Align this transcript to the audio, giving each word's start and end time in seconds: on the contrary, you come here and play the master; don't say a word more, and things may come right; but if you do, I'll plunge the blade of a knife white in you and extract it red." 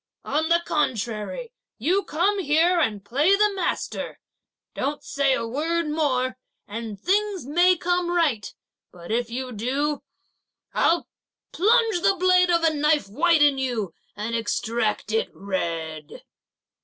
on 0.25 0.49
the 0.49 0.63
contrary, 0.65 1.53
you 1.77 2.03
come 2.03 2.39
here 2.39 2.79
and 2.79 3.05
play 3.05 3.35
the 3.35 3.51
master; 3.53 4.17
don't 4.73 5.03
say 5.03 5.31
a 5.35 5.45
word 5.47 5.87
more, 5.91 6.39
and 6.67 6.99
things 6.99 7.45
may 7.45 7.77
come 7.77 8.09
right; 8.09 8.55
but 8.91 9.11
if 9.11 9.29
you 9.29 9.51
do, 9.51 10.01
I'll 10.73 11.07
plunge 11.51 12.01
the 12.01 12.15
blade 12.19 12.49
of 12.49 12.63
a 12.63 12.73
knife 12.73 13.07
white 13.09 13.43
in 13.43 13.59
you 13.59 13.93
and 14.15 14.35
extract 14.35 15.11
it 15.11 15.29
red." 15.35 16.23